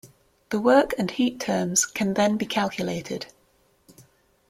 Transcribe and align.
The 0.49 0.59
work 0.59 0.95
and 0.97 1.11
heat 1.11 1.39
terms 1.39 1.85
can 1.85 2.15
then 2.15 2.35
be 2.35 2.47
calculated. 2.47 3.27